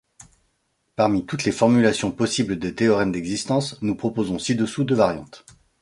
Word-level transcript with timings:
Parmi 0.95 1.27
toutes 1.27 1.43
les 1.43 1.51
formulations 1.51 2.11
possibles 2.11 2.57
des 2.57 2.73
théorèmes 2.73 3.11
d'existence, 3.11 3.79
nous 3.83 3.93
proposons 3.93 4.39
ci-dessous 4.39 4.83
deux 4.83 4.95
variantes. 4.95 5.45